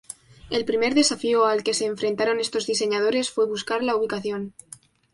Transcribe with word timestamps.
El 0.49 0.65
primer 0.65 0.95
desafío 0.95 1.45
al 1.45 1.61
que 1.63 1.75
se 1.75 1.85
enfrentaron 1.85 2.39
estos 2.39 2.65
diseñadores 2.65 3.29
fue 3.29 3.45
buscar 3.45 3.83
la 3.83 3.95
ubicación. 3.95 4.55